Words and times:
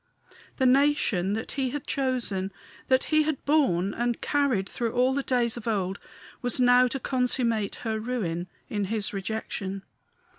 The 0.55 0.65
nation 0.65 1.33
that 1.33 1.51
he 1.51 1.69
had 1.69 1.85
chosen 1.85 2.51
that 2.87 3.03
he 3.13 3.21
had 3.21 3.45
borne 3.45 3.93
and 3.93 4.19
carried 4.19 4.67
through 4.67 4.93
all 4.93 5.13
the 5.13 5.21
days 5.21 5.57
of 5.57 5.67
old 5.67 5.99
was 6.41 6.59
now 6.59 6.87
to 6.87 6.99
consummate 6.99 7.75
her 7.85 7.99
ruin 7.99 8.47
in 8.67 8.85
his 8.85 9.13
rejection. 9.13 9.83